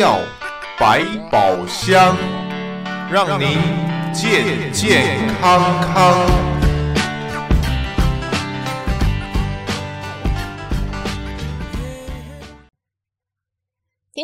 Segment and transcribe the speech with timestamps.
[0.00, 0.18] 药
[0.78, 2.16] 百宝箱，
[3.12, 3.58] 让您
[4.14, 5.60] 健健康
[5.92, 6.49] 康。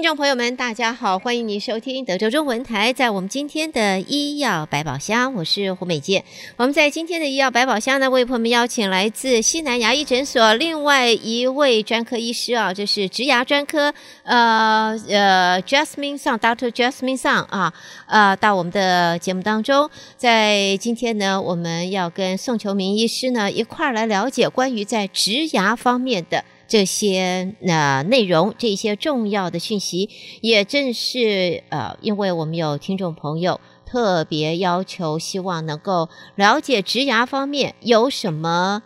[0.07, 2.93] 众朋友们，大家好，欢迎您收听德州中文台。
[2.93, 6.25] 在我们今天的医药百宝箱，我是胡美健。
[6.57, 13.93] 我们在今天的医药百宝箱呢，为朋友们邀请来自西南牙医诊所另外一位专科医师啊，这是植牙专科，
[14.23, 17.75] 呃呃，Jasmine Song，Doctor Jasmine Song 啊，
[18.07, 19.91] 呃，到我们的节目当中。
[20.17, 26.45] 在今天呢，我们要跟宋求明医师呢一块儿来了解关于在植牙方面的。
[26.69, 38.83] 这些呃内容，这些重要的讯息，也正是呃，因为我们有听众朋友特别要求，希望能够了解植牙方面有什么，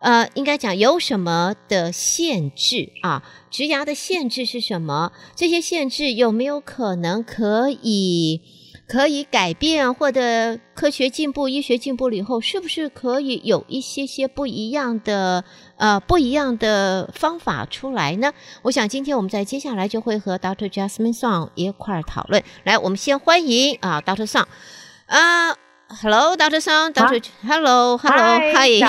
[0.00, 3.22] 呃，应该讲有什么的限制啊？
[3.50, 5.12] 植牙的限制是什么？
[5.36, 8.42] 这些限制有没有可能可以？
[8.90, 15.44] 可以改变，或者科学进步、医学进步了以后，是不是可以有一些些不一样的
[15.76, 18.32] 呃不一样的方法出来呢？
[18.62, 20.68] 我想今天我们在接下来就会和 Dr.
[20.68, 22.42] Jasmine Song 一块儿讨论。
[22.64, 24.26] 来，我们先欢迎啊，Dr.
[24.26, 24.46] Song
[25.06, 25.54] 啊。
[26.02, 28.80] Hello, Doctor Song, Doctor, Hello, Hello, Hi，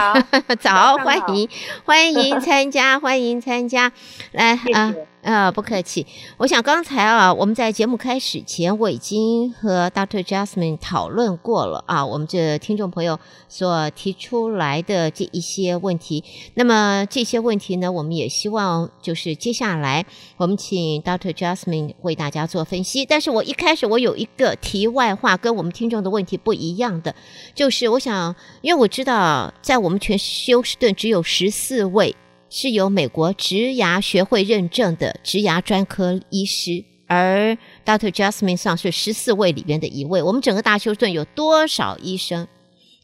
[0.60, 1.50] 早， 欢迎，
[1.84, 3.92] 欢迎参加，欢迎参加，
[4.32, 6.06] 来啊，呃，不客气。
[6.38, 10.24] 我想刚才啊，我们在节目开始前，我已经和 Dr.
[10.24, 16.24] Jasmine 讨论过了啊，我们这听众朋友所提出来的这一些问题。
[16.54, 20.06] 那么这些问题呢，我们也希望就是接下来
[20.38, 21.34] 我们请 Dr.
[21.34, 23.06] Jasmine 为大家做分析。
[23.06, 26.92] 但是我一开始我有一个题外话，跟我们听众的问题不一样。
[27.02, 27.16] 的，
[27.56, 32.16] 就是我想，因为我知道，在我们全休斯顿只有十四位
[32.54, 38.12] 是由美国植牙学会认证的植牙专科医师，而 Dr.
[38.12, 40.22] Jasmine 上是十四位里边的一位。
[40.22, 42.46] 我们整个大休斯顿有多少医生？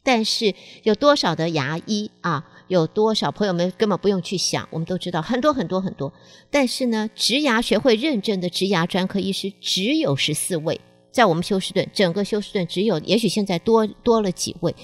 [0.04, 2.44] 但是有多少的牙医啊？
[2.68, 6.12] 有多少朋友们根本不用去想，我们都知道很多很多很多。
[6.52, 10.82] 但是呢，植牙学会认证的植牙专科医师只有十四位。
[11.10, 14.76] 在我们休斯顿，整个休斯顿只有，也许现在多多了几位，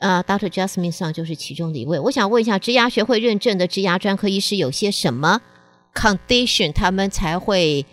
[0.00, 0.48] 呃，Dr.
[0.52, 1.98] Jasmine Song 就是其中的一位。
[2.00, 5.40] 我想问一下，植牙学会认证的植牙专科医师有些什么
[5.94, 7.84] condition，他们才会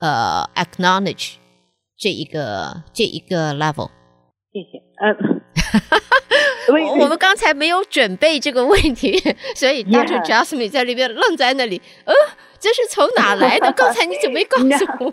[0.00, 1.34] 呃 acknowledge
[1.98, 3.90] 这一个这一个 level？
[4.52, 4.80] 谢谢。
[4.98, 9.18] 呃， 我我们刚才没有准备这个问题，
[9.54, 10.24] 所以 Dr.
[10.24, 12.14] Jasmine 在那边愣在那里，呃，
[12.58, 13.72] 这是从哪来的？
[13.72, 14.64] 刚才你怎么没告诉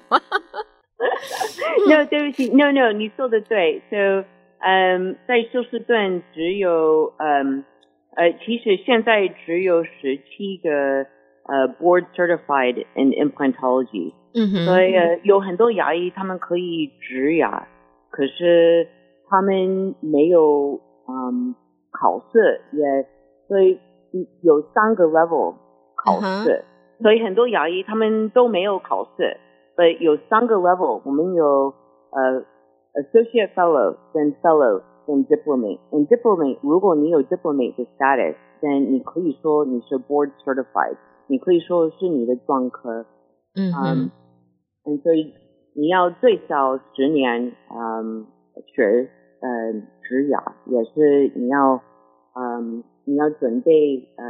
[0.08, 0.22] 我？
[1.90, 3.82] no，对不起，no no，你说的对。
[3.90, 4.24] So，
[4.66, 7.66] 嗯，在休斯顿只有，嗯，
[8.16, 10.70] 呃，其实现在只有十七个，
[11.44, 14.14] 呃，board certified in implantology。
[14.34, 14.66] 嗯哼。
[14.66, 17.68] 所以，呃，有很多牙医他们可以植牙，
[18.10, 18.88] 可是
[19.30, 21.56] 他们没有，嗯，
[21.92, 23.06] 考试也，
[23.50, 23.78] 所以
[24.42, 25.56] 有三个 level
[25.96, 26.50] 考试。
[26.50, 27.04] Uh.
[27.04, 29.36] 所以很多牙医他们都没有考试。
[29.76, 31.74] But 有三个 level，我们有
[32.12, 32.46] 呃、uh,
[32.95, 40.97] associate fellow，跟 fellow，跟 diplomate。And diplomate，如果你有 diplomate 的 status，then 你可以说你是 board certified，
[41.27, 43.07] 你可以说是你的专科。
[43.55, 44.11] 嗯嗯。
[44.85, 45.35] 嗯，所以
[45.75, 48.27] 你要最少十年嗯
[48.67, 51.81] 学呃植牙，也是你要
[52.35, 54.25] 嗯你要准备呃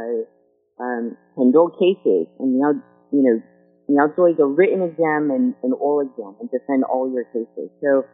[0.77, 3.41] 嗯很多 cases，你要 you know。
[3.89, 7.71] 你要做一个 written exam and an oral exam and defend all your cases.
[7.81, 8.05] So，所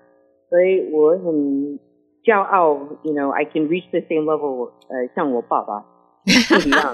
[0.62, 1.80] 以我很
[2.24, 5.86] 骄傲，you know, I can reach the same level，呃，像我爸爸
[6.25, 6.94] 一样，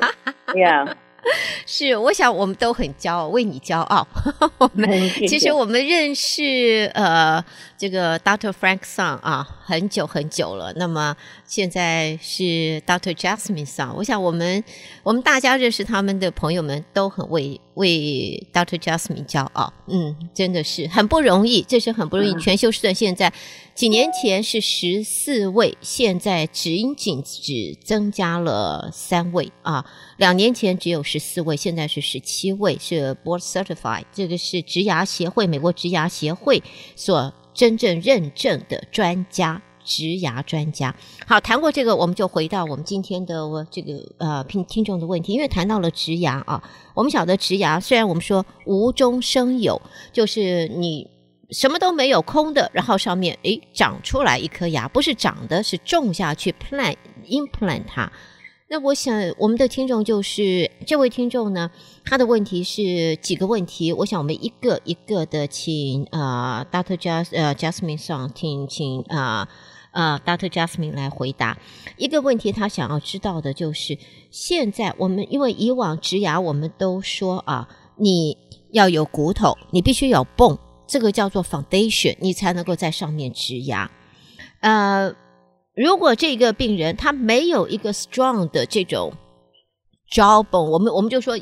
[0.56, 0.94] yeah。
[1.69, 4.06] 是，我想我们都很骄傲，为你骄傲。
[4.59, 4.88] 我们
[5.27, 7.44] 其实我们认识呃
[7.77, 8.53] 这个 Dr.
[8.53, 10.72] Frank Song 啊很久很久了。
[10.75, 13.12] 那么现在是 Dr.
[13.15, 13.94] Jasmine Song。
[13.97, 14.62] 我想我们
[15.03, 18.79] 我们大家认识他们的朋友们都很为为 Dr.
[18.79, 19.73] Jasmine 骄傲。
[19.88, 22.32] 嗯，真的是很不容易，这是很不容易。
[22.32, 23.32] 嗯、全休斯顿现在
[23.75, 29.85] 几年前是十四位，现在仅仅只增加了三位啊。
[30.17, 31.56] 两年前只有十四位。
[31.56, 36.62] 现在是十七位，是 Board Certified，这个是植牙协会，美国植牙协会
[36.94, 40.94] 所真正认证的专家，植牙专家。
[41.26, 46.62] 好，谈过这个，我们就回到我们今天的这个呃听听众的问题，因为谈到了植牙啊，
[46.94, 49.81] 我们晓得植牙虽然我们说无中生有，
[50.12, 51.08] 就是你
[51.50, 56.97] 什么都没有空的，然后上面诶长出来一颗牙，不是长的，是种下去 plant
[57.29, 58.11] implant 它。
[58.69, 61.71] 那我想，我们的听众就是这位听众呢，
[62.05, 66.97] 他的问题是几个问题，我想我们一个一个的请啊、呃、，Dr.
[66.97, 69.49] Jas 呃 Jasmine 上听，请啊
[69.93, 70.49] 啊、呃、Dr.
[70.49, 71.57] Jasmine 来回答
[71.97, 72.51] 一个问题。
[72.51, 73.97] 他想要知道的就是，
[74.33, 78.37] 现在我们因为以往植牙，我们都说啊，你
[78.73, 80.59] 要有骨头，你必须有 bone，
[80.89, 83.89] 这个叫做 foundation，你才能够在上面植牙，
[84.59, 85.15] 呃。
[85.76, 89.12] 如果这个病人他没有一个 strong 的这种
[90.11, 91.38] jawbone，我们我们就说，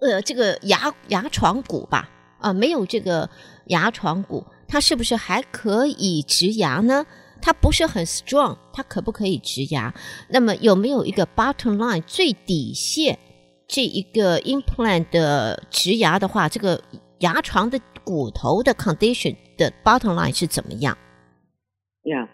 [0.00, 3.30] 呃，这个牙牙床骨吧，啊、没有这个
[3.66, 7.06] 牙床骨，他是不是还可以植牙呢？
[7.40, 9.94] 他不是很 strong，他可不可以植牙？
[10.28, 13.16] 那么有没有一个 bottom line 最底线？
[13.68, 16.82] 这一个 implant 的植牙的话，这个
[17.20, 20.98] 牙床的骨头的 condition 的 bottom line 是怎么样
[22.02, 22.26] ？Yeah.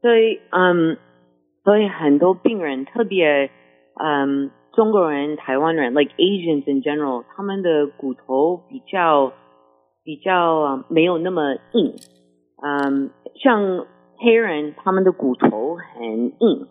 [0.00, 0.96] 所以，嗯，
[1.64, 3.50] 所以很多病人，特别，
[4.02, 9.32] 嗯，中国人、台湾人，like Asians in general，他们的骨头比较
[10.02, 11.94] 比较没有那么硬，
[12.62, 13.10] 嗯，
[13.42, 13.86] 像
[14.16, 16.66] 黑人他们的骨头很硬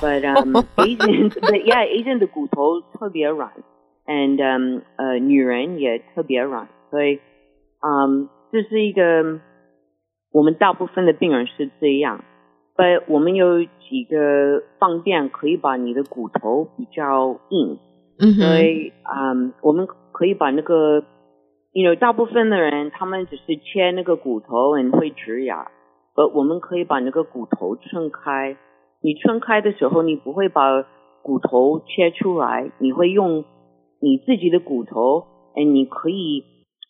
[0.00, 3.52] ，but um Asian，but yeah Asian 的骨头特别软
[4.06, 7.20] ，and um 呃女人也特别软，所以，
[7.82, 9.40] 嗯，这是一个
[10.32, 12.24] 我们大部分的病人是这样。
[12.80, 17.78] 呃，我们有几个方便可以把你的骨头比较硬，
[18.18, 21.04] 嗯，所以，嗯，我们可以把那个，
[21.72, 25.70] 因为大部分的人他们只是切那个骨头，然后会植牙，
[26.16, 28.56] 呃，我们可以把那个骨头撑开。
[29.02, 30.82] 你撑开的时候，你不会把
[31.22, 33.44] 骨头切出来，你会用
[34.00, 36.44] 你自己的骨头，哎，你可以，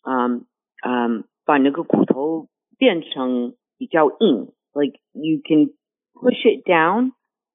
[0.07, 0.45] 嗯
[0.87, 2.47] 嗯，把那个骨头
[2.77, 5.73] 变成比较硬，like you can。
[6.21, 7.13] Push it down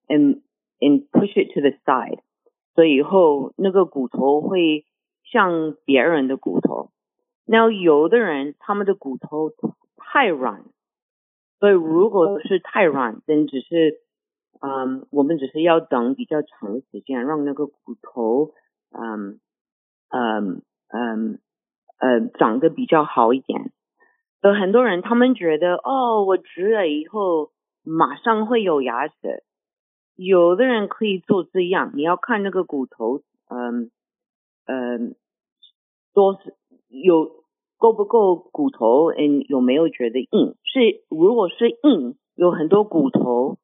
[0.09, 0.43] and
[0.81, 2.19] and push it to the side，
[2.75, 4.85] 所以以后那个骨头会
[5.23, 6.91] 像别人的骨头。
[7.47, 9.53] 那有的人他们的骨头
[9.97, 10.65] 太软，
[11.61, 14.01] 所以如果是太软，那只是
[14.61, 18.51] 嗯，我们只是要等比较长的时间，让那个骨头
[18.91, 19.39] 嗯
[20.09, 21.39] 嗯嗯
[22.01, 23.71] 呃长得比较好一点。
[24.43, 27.53] 有很多人他们觉得哦，我植了以后。
[27.89, 29.45] 马上会有牙齿，
[30.17, 33.93] 有的人可以做这样，你要看那个骨头，嗯
[34.67, 35.15] 嗯，
[36.13, 36.57] 多是
[36.89, 37.45] 有
[37.79, 40.57] 够不够骨头，嗯，有没有觉得硬？
[40.65, 43.59] 是如果是硬，有很多骨头，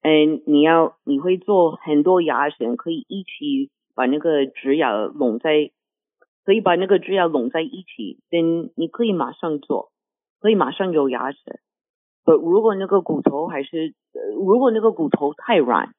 [0.00, 5.70] 嗯，你要你会做很多牙齿，可以一起把那个植牙拢在，
[6.44, 9.92] 可以把那个植牙拢在一起，嗯，你可以马上做，
[10.40, 11.60] 可以马上有牙齿。
[12.34, 13.94] 如果那个骨头还是，
[14.36, 15.94] 如果那个骨头太软，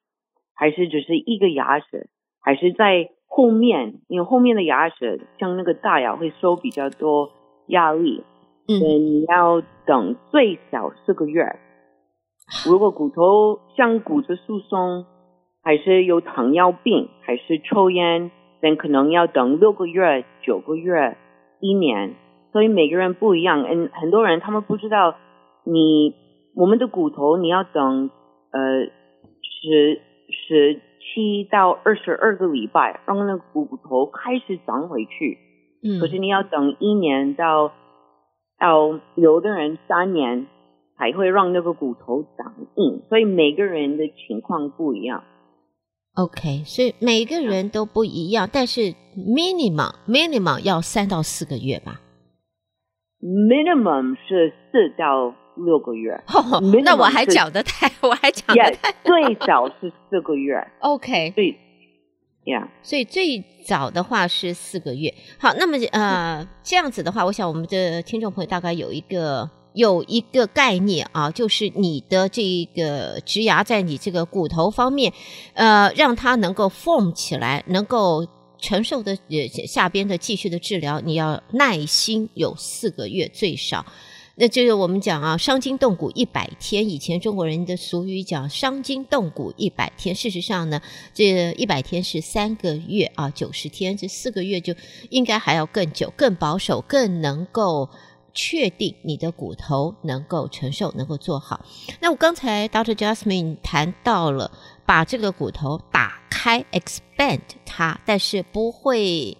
[0.54, 2.08] 还是只是一个牙齿，
[2.42, 7.30] 还是在后面，因为后面的牙齿像那个大牙会受比较多
[7.68, 8.24] 压力，
[8.68, 11.56] 嗯，你要等最少四个月。
[12.68, 15.06] 如果骨头像骨质疏松，
[15.62, 18.30] 还是有糖尿病，还是抽烟，
[18.60, 21.16] 那可能要等六个月、九个月、
[21.60, 22.14] 一年。
[22.52, 25.14] 所以每个人不一样，嗯，很多人他们不知道。
[25.70, 26.14] 你
[26.54, 28.08] 我们的骨头你要等
[28.52, 28.60] 呃
[29.42, 30.00] 十
[30.30, 35.36] 十七到二十二个礼拜，让那个骨头开始长回去。
[35.82, 37.72] 嗯，可是你要等一年到
[38.58, 40.46] 到有的人三年
[40.96, 45.22] 才会让那个骨头长硬，所以每个人的情况不一样。
[46.14, 52.00] OK，所以每个人都不一样，但是 minimum minimum 要三到四个月吧
[53.20, 55.34] ？Minimum 是四到。
[55.64, 60.56] 六个月， 哦，那 我还讲得太，我还讲得太，最早是四个月。
[60.80, 61.56] OK，对
[62.44, 65.12] ，Yeah，所以最早的话是四个月。
[65.38, 72.42] 好，那么呃，这样子的话，我想我们的听众朋友大概有一个有一个概念啊，就是你的这
[72.74, 75.12] 个植牙在你这个骨头方面，
[75.54, 78.26] 呃，让它能够 form 起来，能够
[78.60, 83.84] 承受的呃下边的继续的治疗，你要耐心有四个月最少。
[84.40, 86.88] 那就是我们讲啊，伤筋动骨一百天。
[86.88, 90.80] 以前中国人的俗语讲“伤筋动骨一百天”，事实上呢，
[91.12, 94.72] 这一百天是三个月啊，九十天，这四个月就
[95.10, 97.90] 应该还要更久、更保守、更能够
[98.32, 101.64] 确定你的骨头能够承受、能够做好。
[101.98, 102.94] 那我刚才 Dr.
[102.94, 104.52] Jasmine 谈到了
[104.86, 109.36] 把这个骨头打开 expand 它，但是不会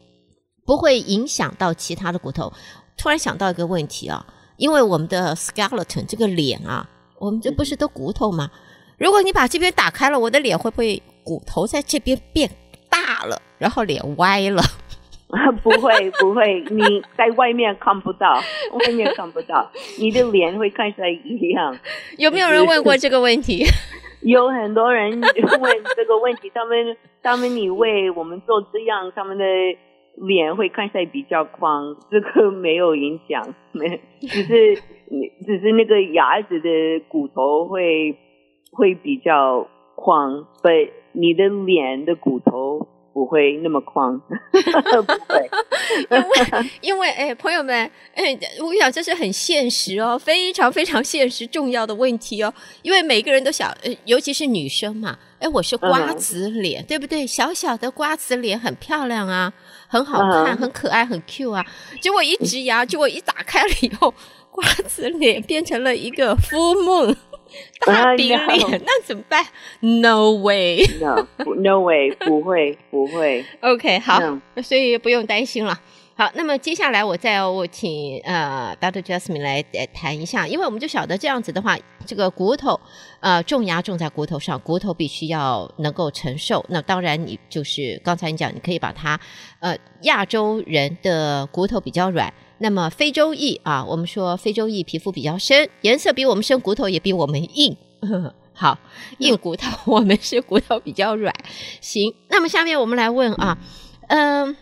[0.67, 2.53] 不会影响到其他的骨头。
[2.97, 4.27] 突然想到一个问题啊。
[4.59, 6.87] 因为我们的 skeleton 这个脸啊，
[7.19, 8.51] 我们这不是都骨头吗？
[8.99, 12.51] 如果你把这边打开了，我的脸会不会骨头在这边变
[12.91, 14.61] 大了，然后脸歪了。
[15.63, 21.79] 不会不会，你在外面看不到，外面看不到， 你的脸会看起来一样。
[22.17, 23.63] 有没有人问过这个问题？
[24.23, 25.31] 有很多人问
[25.95, 29.45] 这个问题，他们他们你为我们做这样，他们的
[30.27, 34.75] 脸会看起来比较宽，这个没有影响，没，只是
[35.47, 36.69] 只是那个牙齿的
[37.09, 38.17] 骨头会
[38.73, 40.73] 会比较宽，但
[41.13, 42.89] 你的脸的骨头。
[43.11, 45.51] 不会那么宽， 不会，
[46.07, 47.75] 因为 因为哎，朋友们，
[48.15, 52.55] 哎，我跟你讲，这是很现实哦，非常非常现实重要的问题哦。
[52.83, 56.87] 因为每个人都想，尤其是女生嘛，哎，我是瓜子脸，uh.
[56.87, 57.27] 对不对？
[57.27, 59.53] 小小的瓜子脸很漂亮啊，
[59.89, 60.61] 很好看，uh.
[60.61, 61.65] 很可爱，很 Q 啊。
[62.01, 64.13] 结果一植牙，结果一打开了以后，
[64.53, 67.17] 瓜子脸变成了一个 full moon。
[67.87, 68.81] 大饼脸，uh.
[68.85, 69.43] 那怎么办
[69.81, 71.27] ？No way，No
[71.57, 73.43] No way，不会不会。
[73.63, 74.41] OK，好，no.
[74.63, 75.81] 所以不用担心了。
[76.19, 79.01] 好，那么接下来我再我请呃 Dr.
[79.01, 79.63] Jasmine 来
[79.95, 82.81] 谈一下，因为我们就晓得这样子的话，这个骨头
[83.21, 86.67] 呃种牙种在骨头上，骨头必须要能够承受。
[86.71, 89.21] 那当然，你就是刚才你讲，你可以把它
[89.61, 92.35] 呃亚洲人的骨头比较软。
[92.59, 97.77] 那么非洲裔啊，我们说非洲裔皮肤比较深，颜色比我们深，骨头也比我们硬。
[98.01, 98.77] 呵 呵好，
[99.19, 101.33] 硬骨头， 我们是骨头比较软。
[101.81, 103.57] 行，那么下面我们来问啊，
[104.09, 104.57] 嗯，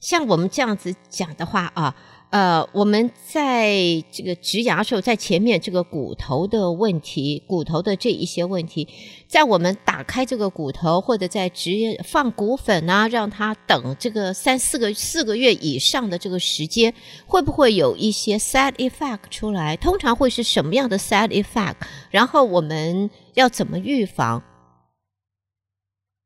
[0.00, 1.94] 像我们这样子讲的话啊。
[2.30, 3.72] 呃，我们在
[4.10, 8.86] 这个植牙的时候，在前面这个骨头的问题，骨头的这一些问题，
[9.26, 11.70] 在我们打开这个骨头，或者在植
[12.04, 16.92] 放骨粉啊，让它等这个三四个四个月以上的这个时间，
[17.26, 19.74] 会不会有一些 side effect 出来？
[19.74, 21.76] 通常会是什么样的 side effect？
[22.10, 24.42] 然后我们要怎么预防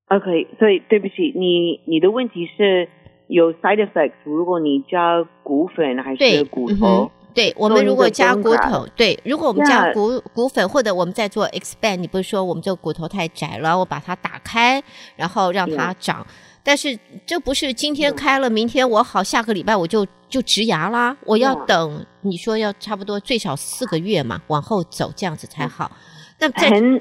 [0.09, 2.89] ？OK，所以对不起，你你的问题是。
[3.33, 7.11] 有 side effects，如果你加骨粉还是骨头？
[7.35, 14.83] 对，我们如果加骨头，对，如果我们加骨骨粉或者我们在做 expand，你不是说我们这个骨头太窄了，我把它打开，
[15.17, 16.27] 然后让它长。
[16.63, 16.97] 但是
[17.27, 21.17] 这不是今天开了，明天我好，下个礼拜我就就植牙啦。
[21.25, 25.91] 我要等，你说要差不多最少四个月嘛，往后走这样子才好。
[26.39, 26.95] 那很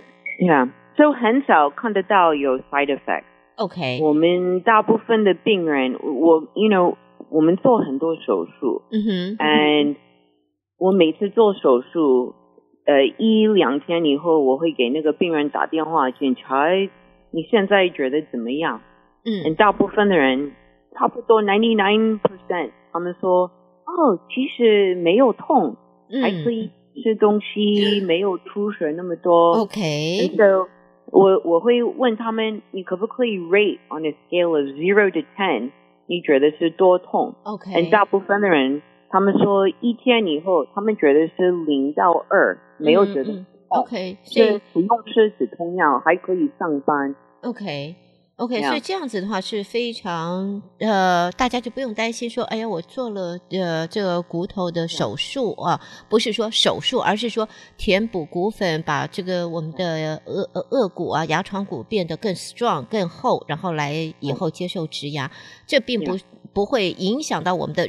[0.47, 0.65] 呀，
[0.97, 3.30] 就、yeah, so、很少看得到有 side effects。
[3.57, 6.95] OK，我们大部分的病人，我，you know，
[7.29, 9.95] 我们做很多手术，嗯哼，and
[10.77, 12.33] 我每次做手术，
[12.85, 16.67] 呃，一两天以后，我会给那个病人打电话检查，
[17.31, 18.81] 你现在觉得怎么样？
[19.23, 20.53] 嗯，大部分的人
[20.95, 23.51] 差不多 ninety nine percent，他们说，
[23.85, 25.75] 哦，其实没有痛，
[26.09, 26.71] 嗯、还可以
[27.03, 29.51] 吃东西，没有出血那么多。
[29.61, 30.67] OK，so
[31.11, 35.71] 我我会问他们，你可不可以 rate on a scale of zero to ten？
[36.07, 37.89] 你觉得是多痛？OK。
[37.89, 43.45] 大部分的人，他们说一天以后，他们觉得是零到二，没有觉得、嗯嗯。
[43.69, 47.15] OK，所以不用吃止痛药，还可以上班。
[47.43, 47.95] OK。
[48.37, 57.47] OK，所以这样子的话是非常呃，大家就不用担心说，哎呀，我做了呃这个骨头的手术啊，不是说手术，而是说
[57.77, 65.29] 填补骨粉，把这个我们的颚颚骨啊、牙床骨变得更 strong、更厚，然后来以后接受植牙，
[65.67, 66.17] 这并不
[66.51, 67.87] 不会影响到我们的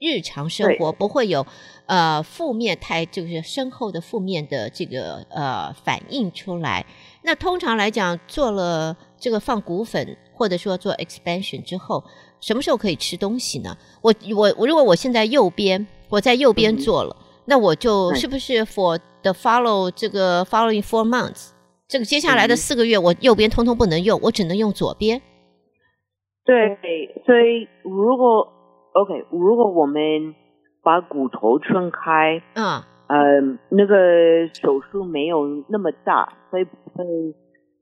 [0.00, 1.46] 日常生活，不会有
[1.84, 6.86] 呃负面太就是深厚的负面的这个呃反应出来。
[7.22, 8.96] 那通常来讲，做了。
[9.24, 12.04] 这个放骨粉，或者说做 expansion 之后，
[12.42, 13.74] 什么时候可以吃东西呢？
[14.02, 21.52] 我我我，如果我现在右边，我在右边做了，嗯、那我就是不是 for the follow 这个 following four months，
[21.88, 25.22] 这个接下来的四个月，我右边通通不能用，我只能用左边。
[26.44, 26.76] 对，
[27.24, 28.46] 所以如果
[28.92, 30.34] OK，如果我们
[30.82, 33.40] 把骨头撑开，嗯，呃，
[33.70, 33.96] 那个
[34.52, 37.04] 手术没有那么大，所以不会。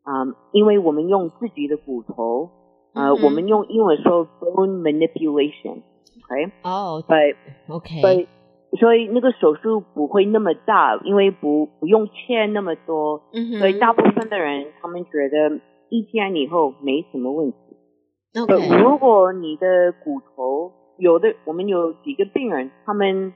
[0.04, 2.50] 啊、um，因为我们用自己的骨头，
[2.94, 6.52] 呃、uh, mm -hmm.，我们用英文说 bone manipulation，OK？
[6.62, 8.26] 哦，but，OK，
[8.80, 13.58] 所以那个手术不会那么大，因为不不用切那么多，mm -hmm.
[13.60, 17.58] 所以大部分的人他们觉得一天以后没什么问题。
[18.34, 18.82] Okay.
[18.82, 23.32] 如果你的骨头有的，我们有几个病人，他们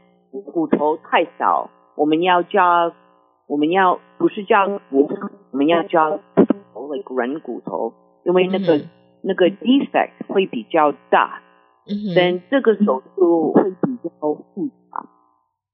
[0.52, 2.92] 骨头太少，我们要加，
[3.46, 5.08] 我们要不是加骨，
[5.52, 6.18] 我们要加。
[6.92, 7.92] Like 软骨头，
[8.25, 8.88] 因为那个、mm -hmm.
[9.23, 11.42] 那个 defect 会比较大，
[11.87, 15.09] 嗯，但这个手术会比较复杂，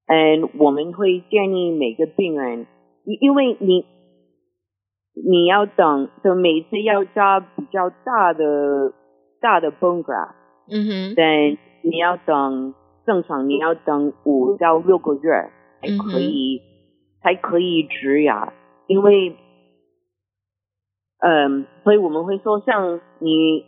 [0.07, 2.67] 嗯，我们会建议每个病人，
[3.05, 3.85] 因因为你
[5.15, 8.93] 你要等，就每次要扎比较大的
[9.41, 10.35] 大的 bone graft，
[10.71, 16.63] 嗯哼，但你要等，正常你要等五到六个月才可以、嗯、
[17.21, 18.53] 才可以植牙，
[18.87, 19.37] 因为，
[21.23, 23.65] 嗯，所以我们会说，像你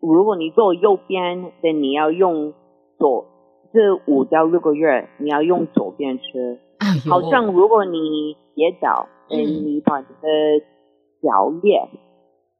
[0.00, 2.52] 如果你坐右边，那你要用
[2.98, 3.24] 左，
[3.72, 10.28] 这五到六个月你要用左边吃，哎、好像如果你跌倒，嗯，你把你的
[11.22, 11.88] 脚裂，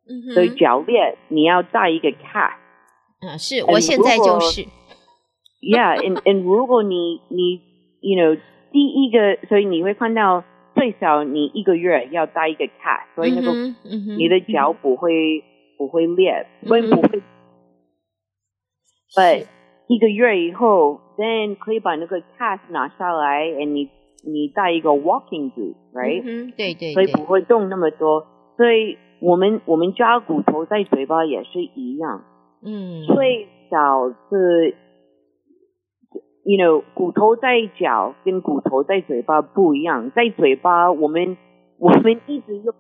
[0.09, 2.55] 嗯，所以脚裂你要带一个 cast。
[3.21, 4.63] 啊，是我现在就是。
[5.59, 7.61] Yeah，and and 如果你你
[8.01, 8.39] ，you know，
[8.71, 10.45] 第一个，所以你会看到
[10.77, 13.51] 最少你一个月要戴一个 cast，所以那个、
[14.17, 15.43] 你的脚不会、嗯、
[15.79, 17.23] 不会裂，所以不会。
[19.17, 19.47] But、嗯、
[19.89, 23.89] 一个月以后，then 可以把那个 cast 拿下来，and 你
[24.25, 26.23] 你戴一个 walking boot，right？
[26.23, 26.93] 嗯，对对。
[26.93, 32.23] 所以不会动那么多，所以我们我们抓骨头在嘴巴也是一样。
[32.63, 33.07] 嗯。
[33.07, 34.77] 最少是。
[36.47, 40.13] You know，骨头在脚跟骨头在嘴巴不一样。
[40.15, 41.37] 在嘴巴，我们
[41.77, 42.73] 我们一直用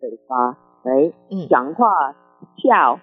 [0.00, 1.12] 嘴巴，哎，
[1.48, 1.86] 讲话、
[2.58, 2.98] 笑，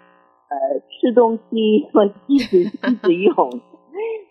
[0.49, 3.61] 呃，吃东西，我 一直一直用。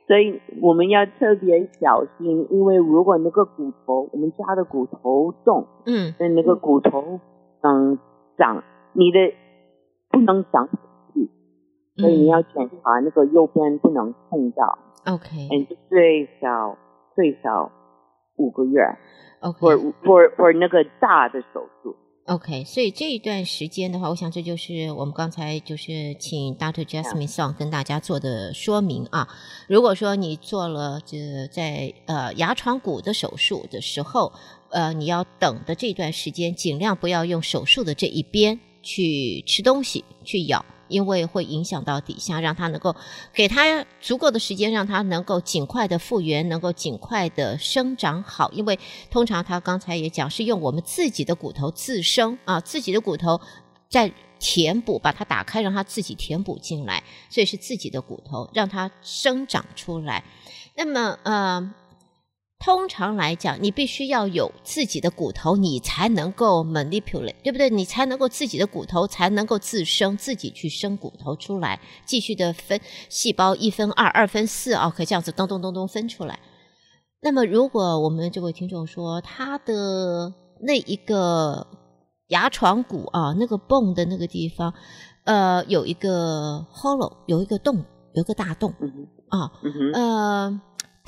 [0.06, 7.20] 所以我们要特别小心，因为如果那个骨头，我们家的骨头动，嗯，那那个骨头
[7.62, 7.98] 嗯
[8.36, 9.32] 长，你的
[10.10, 10.72] 不能长回
[11.14, 11.30] 去，
[11.96, 14.78] 所以你要检查那个右边不能碰到。
[15.04, 15.48] OK，
[15.88, 16.76] 最少
[17.14, 17.70] 最少
[18.36, 18.80] 五个月。
[19.40, 21.96] OK，for for for 那个大的手术。
[22.26, 26.84] OK，所以这一段时间的话，我想这就是我们刚才就是请 Dr.
[26.84, 29.26] Jasmine Song 跟大家做的说明啊。
[29.68, 31.16] 如果说你做了这
[31.50, 34.32] 在呃牙床骨的手术的时候，
[34.70, 40.64] 呃你要等的这段时间，尽量不要用手术的这一边去吃东西去咬。
[40.90, 42.94] 因为会影响到底下，让他能够
[43.32, 48.50] 给他足够的时间，让他能够尽快的复原，能够尽快的生长好。
[48.52, 48.78] 因为
[49.10, 53.40] 通常他刚才也讲，是用我们自己的骨头自生啊，自己的骨头
[53.88, 60.24] 在填补，把它打开，让它自己填补进来，所以是自己的骨头让它生长出来。
[60.74, 61.74] 那么，呃。
[62.62, 67.70] 通常来讲，你必须要有自己的骨头，你才能够 manipulate，对不对？
[67.70, 76.38] 你才能够自己的骨头才能够自生，自己去生骨头出来，继续的分细胞一分二，二分四啊，可以这样子咚咚咚咚分出来。
[77.22, 81.66] 那么，如果我们这位听众说他的那一个
[82.28, 84.74] 牙床骨啊，那个 bone 的那个地方，
[85.24, 88.74] 呃，有一个 hollow，有一个洞，有一个大洞
[89.30, 89.50] 啊，
[89.94, 90.60] 呃。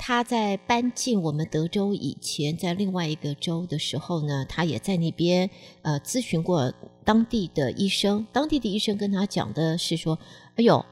[0.05, 5.49] 他在搬进我们德州以前，在另外一个州的时候呢，他也在那边
[5.81, 6.73] 呃咨询过
[7.05, 8.27] 当地的医生。
[8.33, 10.19] 当地的医生跟他讲的是说
[10.59, 10.85] ：“哎呦，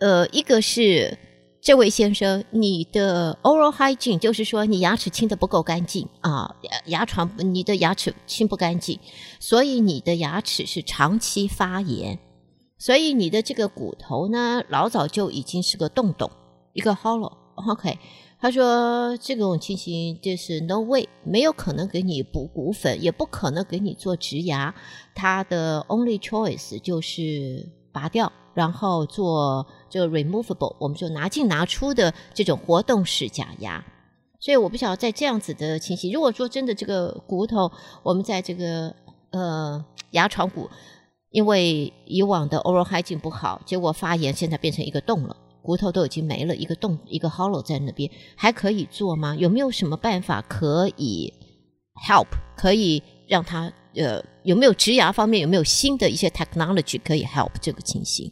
[0.00, 1.16] 呃，一个是
[1.62, 6.54] 这位先生，你的 oral hygiene，就是说你牙齿清得不够干净啊，
[6.88, 9.00] 牙床你的牙齿清不干净，
[9.40, 12.18] 所以你的牙齿是长期发炎，
[12.76, 16.30] 所以你的这个骨头呢，老早就已经是个洞洞，
[16.74, 17.98] 一个 hollow，OK。”
[18.38, 24.74] 他说：“这种情形就是 no way，没有可能给你补骨粉，也不可能给你做植牙。
[25.14, 33.82] 他的 only choice 就是拔掉，然后做这个 removable，我们就拿进拿出的这种活动式假牙。
[34.38, 37.72] 所以我不晓得在这样子的情形，如果说真的这个骨头，
[38.02, 38.94] 我们在这个
[39.30, 40.68] 呃牙床骨，
[41.30, 45.34] 因为以往的 oral hygiene 不好，结果发炎，现在变成一个洞了。”
[45.66, 49.34] 骨头都已经没了，一个洞，一个 hollow 在那边，还可以做吗？
[49.34, 51.32] 有没有什么办法可以
[52.06, 58.30] help，可以让他呃，有没有植牙方面有没有新的一些 technology 可以 help 这个情形？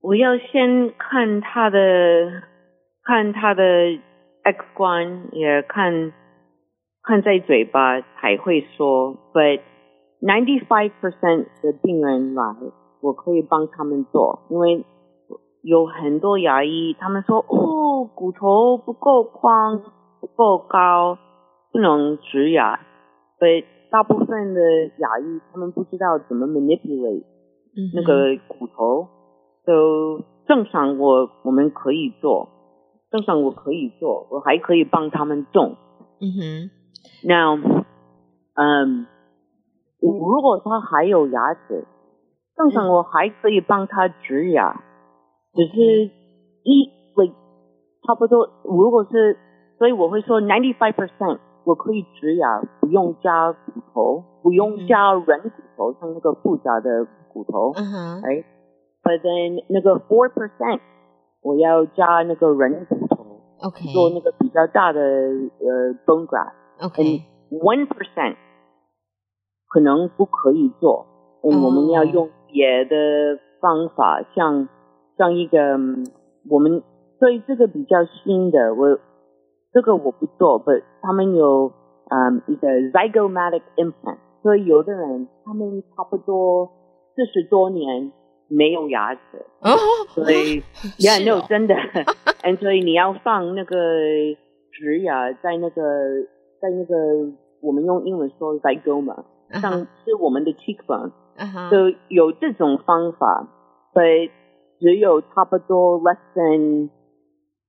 [0.00, 1.78] 我要先看他的，
[3.04, 3.62] 看他的
[4.42, 6.12] X 光，也看
[7.04, 9.14] 看在嘴巴才会说。
[9.32, 9.60] But
[10.20, 12.42] ninety five percent 的病人来，
[13.02, 14.84] 我可以帮他们做，因为。
[15.66, 19.82] 有很多牙医，他们说哦，骨头不够宽，
[20.20, 21.18] 不够高，
[21.72, 22.78] 不能植牙。
[23.40, 24.60] 所以大部分的
[24.98, 27.24] 牙医，他们不知道怎么 manipulate
[27.92, 29.08] 那个骨头。
[29.66, 32.48] 都、嗯 so, 正常我，我我们可以做，
[33.10, 35.74] 正常我可以做，我还可以帮他们种。
[36.20, 36.70] 嗯哼。
[37.26, 37.58] Now，
[38.54, 39.08] 嗯，
[40.00, 41.84] 如果他还有牙齿，
[42.56, 44.80] 正常我还可以帮他植牙。
[45.56, 46.10] 只是
[46.62, 46.92] 一，
[48.06, 49.36] 差不多，如果是，
[49.78, 53.58] 所以我会说 ninety five percent 我可以植牙，不用加骨
[53.92, 58.44] 头，不用加软骨头，像那个复杂的骨头，嗯哼，哎
[59.02, 60.78] ，but then 那个 four percent
[61.42, 63.24] 我要加那个软骨头
[63.62, 68.36] ，OK，做那个比较大的呃 bone graft，OK，one percent
[69.68, 71.06] 可能不可以做，
[71.42, 74.68] 嗯，我们要用别的方法，像
[75.16, 75.78] 像一个
[76.48, 76.82] 我们。
[77.18, 78.98] 所以这个比较新的，我
[79.72, 81.72] 这个我不做，不，他们有
[82.10, 86.70] 嗯一个 zygomatic implant，所以有的人他们差不多
[87.14, 88.12] 四十多年
[88.48, 89.20] 没有牙齿，
[89.62, 89.72] 哦，
[90.08, 90.62] 所以
[90.98, 91.74] 也没有真的，
[92.44, 93.74] 嗯，所以你要放那个
[94.72, 95.82] 植牙在那个
[96.60, 99.24] 在那个我们用英文说 zygoma，
[99.62, 99.72] 像
[100.04, 101.12] 是我们的 cheekbone，
[101.70, 103.48] 就有这种方法，
[103.94, 104.30] 所以
[104.78, 106.90] 只有差不多 less than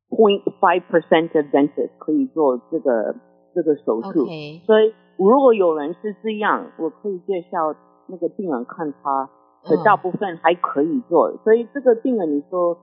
[0.09, 3.13] Point five percent of dentists 可以做这个
[3.53, 4.63] 这个手术，okay.
[4.65, 7.75] 所以如果有人是这样，我可以介绍
[8.07, 9.29] 那个病人看他，
[9.69, 11.27] 的大部分还可以做。
[11.27, 11.43] Oh.
[11.43, 12.77] 所以这个病人你说，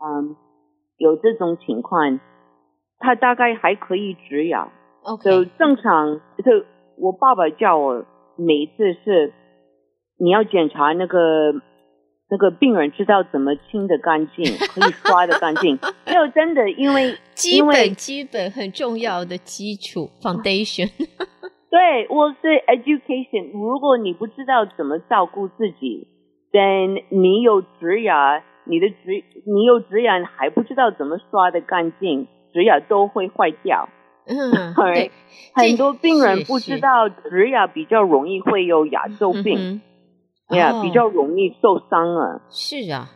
[0.00, 0.36] 嗯，
[0.98, 2.20] 有这种情况，
[3.00, 4.70] 他大概还可以植牙
[5.02, 5.24] ，okay.
[5.24, 6.20] 就正常。
[6.44, 6.64] 就
[6.96, 8.04] 我爸爸叫我
[8.36, 9.32] 每一次是
[10.16, 11.54] 你要检查那个。
[12.30, 15.78] 那个病人知道怎么清的干净， 可以刷的干净。
[16.06, 20.90] 没有真的，因为基本基本很重要的基础 foundation。
[21.70, 23.52] 对，我是 education。
[23.52, 26.06] 如果你不知道怎么照顾自己
[26.52, 28.96] ，then 你有植牙，你的植
[29.46, 33.88] 你有植牙还不知道怎么刷的干净，植牙都会坏掉。
[34.26, 35.10] 嗯，对，
[35.54, 39.56] 很多病人不知道植牙比较容易会有牙周病。
[39.58, 39.80] 嗯
[40.56, 42.40] 呀、yeah, 比较容易受伤啊。
[42.50, 43.10] 是啊，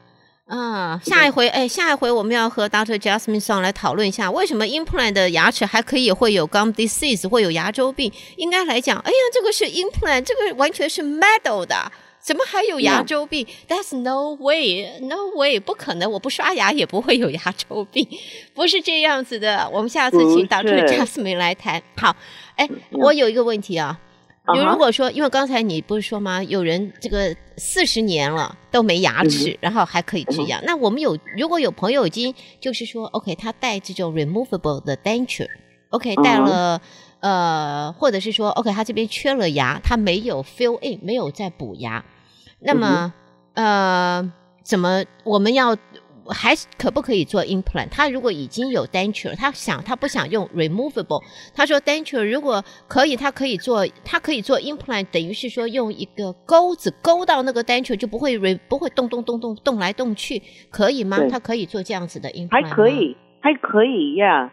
[0.47, 2.99] 啊，下一回，哎，下一回我们要和 Dr.
[2.99, 8.13] Jasmine Song 来讨论一下，为什么 implant 的牙齿还可以会有 gum disease，会有牙周病？
[8.37, 11.75] 应该来讲，哎呀，这个是 implant，这个完全是 metal 的，
[12.21, 18.07] 怎么还有牙周病？Yeah.That's no way，no way，不可能，我不刷牙也不会有牙周病，
[18.55, 19.69] 不是这样子的。
[19.73, 20.87] 我们下次请 Dr.
[20.87, 21.83] Jasmine 来谈。
[21.97, 22.15] 好，
[22.57, 23.99] 哎，我有一个问题啊。
[24.57, 26.43] 有如果说，因为刚才你不是说吗？
[26.43, 30.61] 有人这个四十年了都没牙齿，然后还可以植牙。
[30.65, 36.81] 那我们有如果有朋友已经就是说，OK，他戴这种 removable 的 denture，OK，戴了
[37.21, 42.05] 呃，或者是说，OK，他这边缺了牙，他没有 fill in，没有再补牙，
[42.59, 43.15] 那么
[43.55, 44.33] 呃，
[44.65, 45.77] 怎么我们要？
[46.33, 47.89] 还可不可以做 implant？
[47.91, 51.23] 他如果已经有 denture，他想他不想用 removable，
[51.55, 60.41] 他说 denture 如果可以，他可以做，他可以做 implant，等于是说用一个钩子勾到那个 denture 就不会 re 不会动动动动动来动去，
[60.71, 61.19] 可以吗？
[61.31, 64.51] 他可以做这样子的 implant 还可以，还可以呀，yeah,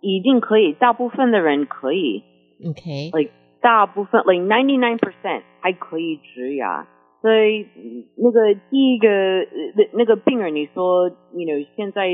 [0.00, 2.22] 一定可以，大部分的人可以。
[2.68, 6.86] OK，like 大部分 like ninety nine percent 还可以植牙。
[7.20, 7.66] 所以
[8.16, 12.06] 那个第一个那那个病人，你说你 you know 现在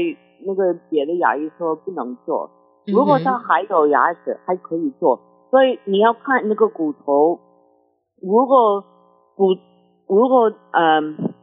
[0.46, 2.50] 那个别的牙医说不能做，
[2.86, 7.38] 如果他还有牙齿还可以做，所以你要看那个骨头，
[8.22, 8.82] 如果
[9.36, 9.54] 骨
[10.08, 11.34] 如果嗯、呃、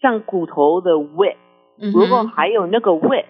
[0.00, 1.36] 像骨头的 width，
[1.94, 3.26] 如果还有那个 width，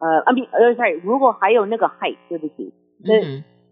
[0.00, 3.14] 呃，I mean 呃 sorry，如果还有那个 height，对不起，那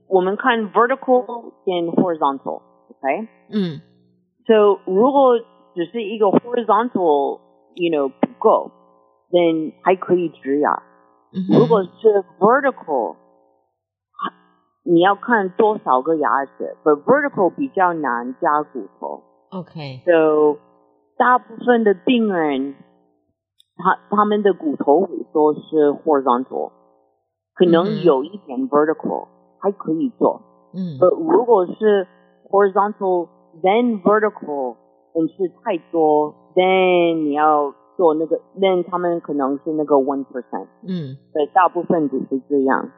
[0.09, 3.29] 我们看 vertical and horizontal，OK？
[3.53, 3.81] 嗯。
[4.47, 5.39] So 如果
[5.75, 8.71] 只是一个 horizontal，you know 不够
[9.31, 10.83] ，then 还可以植牙。
[11.31, 11.61] Mm -hmm.
[11.61, 13.17] 如果是 vertical，
[14.83, 19.23] 你要看多少个牙齿，but vertical 比较难加骨头。
[19.51, 20.59] OK，so
[21.17, 22.75] 大部分的病人，
[23.77, 26.73] 他他们的骨头萎缩是 horizontal，
[27.55, 29.29] 可能有一点 vertical，mm -hmm.
[29.61, 30.41] 还可以做。
[30.73, 32.09] 嗯，呃，如果是
[32.51, 33.29] horizontal。
[33.63, 34.77] Then vertical，
[35.13, 42.91] 本是太多，then 你要做那个，then 他们可能是那个 one percent，嗯，对，大部分只是这样。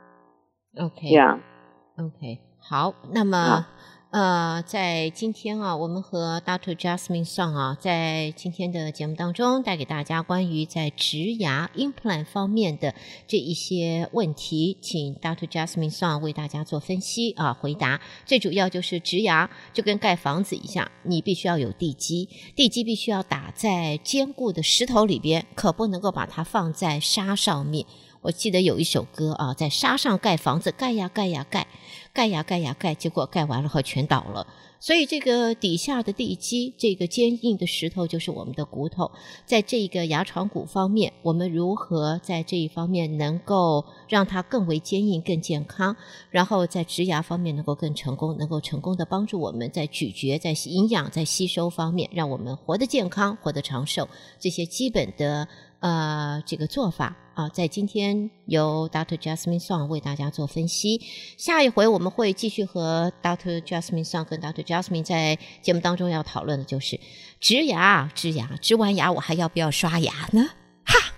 [0.78, 2.38] OK，yeah，OK，、okay.
[2.60, 3.66] 好，那么。
[4.12, 6.74] 呃，在今天啊，我们和 Dr.
[6.74, 12.94] Jasmine Song 啊，在今天的节目当中，带给大家关于在植牙 implant 方面的
[13.26, 15.46] 这一些问题，请 Dr.
[15.46, 18.02] Jasmine Song 为大家做分析啊，回答。
[18.26, 27.86] 最主要就是植牙就跟盖房子一样，你必须要有地基，地基必须要打在坚固的石头里边，可不能够把它放在沙上面。
[28.22, 31.66] 我记得有一首歌啊，在沙上盖房子，盖呀盖呀盖，
[32.12, 34.46] 盖呀盖呀盖，结果盖完了后全倒了。
[34.78, 39.10] 所以这个底下的地基，这个坚硬的石头就是我们的骨头。
[39.44, 45.96] 在这个牙床骨方面，我们如何在这一方面能够让它更为坚硬、更健康？
[46.30, 54.08] 然后在植牙方面能够更成功，能够成功的帮助我们在咀嚼、在营养、在吸收方面，让我们活得健康、活得长寿。
[54.38, 55.48] 这些基本的。
[55.82, 59.16] 呃，这个做法啊，在今天由 Dr.
[59.16, 61.00] Jasmine Song 为大家做分析。
[61.36, 63.60] 下一回我们会继续和 Dr.
[63.62, 64.62] Jasmine Song 跟 Dr.
[64.62, 67.00] Jasmine 在节目当中要讨论的就是
[67.40, 70.50] 植牙，植牙，植完牙我还要不要刷牙呢？
[70.84, 71.12] 哈，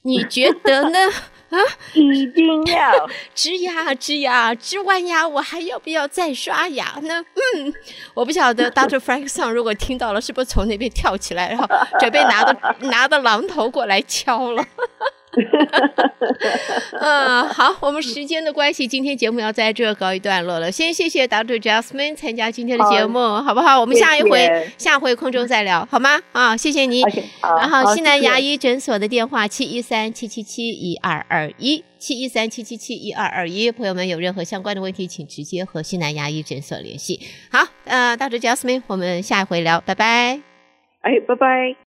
[0.00, 0.98] 你觉得呢？
[1.50, 1.58] 啊，
[1.94, 7.24] 一定要植牙， 植牙，植完牙我还要不要再刷牙呢？
[7.56, 7.72] 嗯，
[8.14, 8.98] 我不晓得， Dr.
[8.98, 11.66] Frank Song 如果听到了，是不是从那边跳起来，然后
[11.98, 14.64] 准备拿着拿着榔头过来敲了？
[17.00, 20.70] 嗯，好，我们时间的关系，今天节目要在这告一段落了。
[20.70, 21.60] 先谢谢 Dr.
[21.60, 23.80] Jasmine 参加今天的节目，好，好不好？
[23.80, 24.72] 我们下一回谢谢。
[24.76, 26.20] 下回空中再聊，好吗？
[26.32, 27.04] 啊，谢谢你。
[27.04, 37.20] Okay, 然后西南牙医诊所的电话七一三七七七一二二一七一三七七七一二二一，朋友们有任何相关的问题，请直接和西南牙医诊所联系。
[37.52, 38.40] 好，呃，Dr.
[38.40, 40.40] Jasmine，我们下一回聊，拜拜。
[41.02, 41.76] 哎，拜拜。